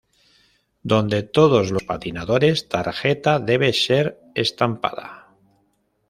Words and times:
Dónde 0.81 1.21
todo 1.21 1.59
los 1.63 1.83
patinadores 1.83 2.67
tarjeta 2.69 3.37
debe 3.39 3.71
ser 3.71 4.19
estampada. 4.33 5.27